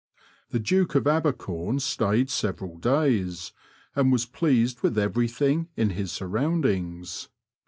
The 0.49 0.57
Duke 0.57 0.95
of 0.95 1.03
Abercom 1.05 1.77
stayed 1.79 2.31
several 2.31 2.77
days, 2.79 3.51
and 3.95 4.11
was 4.11 4.25
pleased 4.25 4.81
with 4.81 4.97
everything 4.97 5.67
in 5.77 5.91
his 5.91 6.11
surroundings. 6.11 7.29